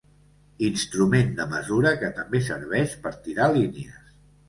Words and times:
Instrument 0.67 1.29
de 1.41 1.47
mesura 1.53 1.93
que 2.01 2.11
també 2.23 2.43
serveix 2.51 2.99
per 3.07 3.17
tirar 3.29 3.55
línies. 3.63 4.15